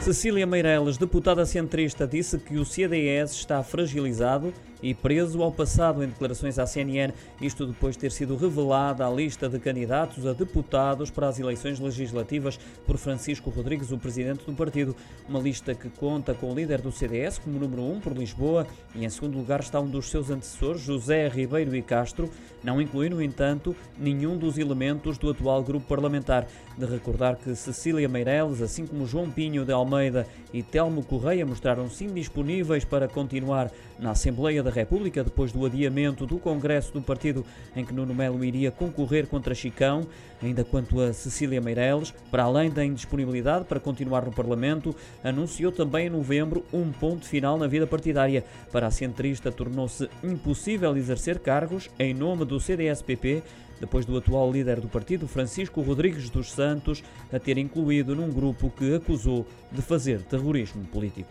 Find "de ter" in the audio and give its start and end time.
7.96-8.12